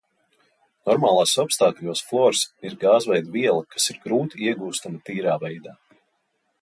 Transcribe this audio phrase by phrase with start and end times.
[0.89, 5.77] Normālos apstākļos fluors ir gāzveida viela, kas ir grūti iegūstama tīrā veidā.